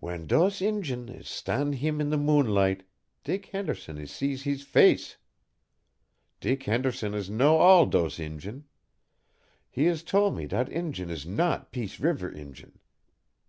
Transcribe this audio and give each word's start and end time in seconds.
"W'en 0.00 0.26
dose 0.26 0.60
Injun 0.60 1.08
is 1.08 1.28
stan' 1.28 1.74
heem 1.74 2.00
in 2.00 2.10
de 2.10 2.16
moonlight, 2.16 2.82
Dick 3.22 3.46
Henderson 3.46 3.96
is 3.96 4.10
see 4.10 4.34
hees 4.34 4.64
face. 4.64 5.18
Dick 6.40 6.64
Henderson 6.64 7.14
is 7.14 7.30
know 7.30 7.58
all 7.58 7.86
dose 7.86 8.18
Injun. 8.18 8.64
He 9.70 9.86
is 9.86 10.02
tole 10.02 10.32
me 10.32 10.48
dat 10.48 10.68
Injun 10.68 11.10
is 11.10 11.24
not 11.26 11.70
Peace 11.70 12.00
Reever 12.00 12.28
Injun. 12.28 12.80